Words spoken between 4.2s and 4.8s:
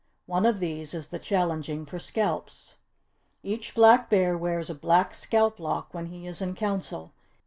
wears a